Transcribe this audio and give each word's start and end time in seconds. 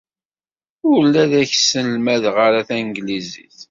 Ur 0.91 1.01
la 1.13 1.23
ak-sselmadeɣ 1.41 2.35
ara 2.47 2.67
tanglizit. 2.67 3.57